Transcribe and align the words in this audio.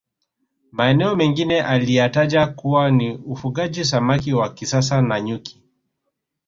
Maeneo 0.71 1.15
mengine 1.15 1.61
aliyataja 1.63 2.47
kuwa 2.47 2.91
ni 2.91 3.11
ufugaji 3.15 3.85
samaki 3.85 4.33
wa 4.33 4.53
kisasa 4.53 5.01
na 5.01 5.21
nyuki 5.21 5.63